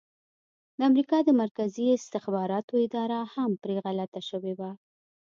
[0.77, 4.71] د امریکا د مرکزي استخباراتو اداره هم پرې غلطه شوې وه.